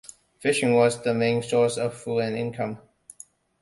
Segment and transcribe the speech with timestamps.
[0.39, 2.79] Fishing was the main source of food and income.